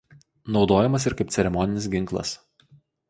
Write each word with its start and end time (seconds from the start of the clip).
Naudojamas 0.55 1.05
ir 1.11 1.15
kaip 1.19 1.35
ceremoninis 1.37 1.89
ginklas. 1.97 2.33